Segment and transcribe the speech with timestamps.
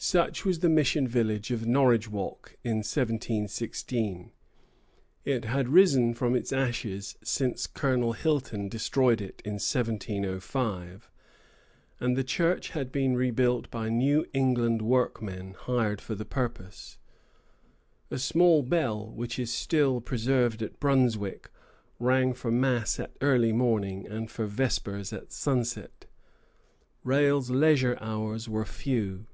[0.00, 4.30] Such was the mission village of Norridgewock in 1716.
[5.24, 11.10] It had risen from its ashes since Colonel Hilton destroyed it in 1705,
[11.98, 16.96] and the church had been rebuilt by New England workmen hired for the purpose.
[18.08, 21.50] A small bell, which is still preserved at Brunswick,
[21.98, 26.06] rang for mass at early morning, and for vespers at sunset.
[27.02, 29.26] Rale's leisure hours were few.